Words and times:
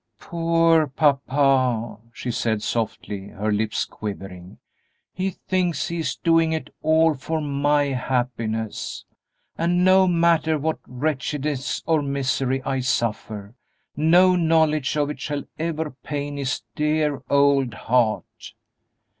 "Poor 0.19 0.87
papa!" 0.87 1.97
she 2.11 2.31
said, 2.31 2.63
softly, 2.63 3.27
her 3.27 3.51
lips 3.51 3.85
quivering; 3.85 4.57
"he 5.13 5.29
thinks 5.29 5.89
he 5.89 5.99
is 5.99 6.15
doing 6.15 6.51
it 6.53 6.73
all 6.81 7.13
for 7.13 7.39
my 7.39 7.83
happiness, 7.83 9.05
and 9.59 9.85
no 9.85 10.07
matter 10.07 10.57
what 10.57 10.79
wretchedness 10.87 11.83
or 11.85 12.01
misery 12.01 12.63
I 12.63 12.79
suffer, 12.79 13.53
no 13.95 14.35
knowledge 14.35 14.97
of 14.97 15.11
it 15.11 15.19
shall 15.19 15.43
ever 15.59 15.91
pain 15.91 16.37
his 16.37 16.63
dear 16.75 17.21
old 17.29 17.75
heart!" 17.75 18.53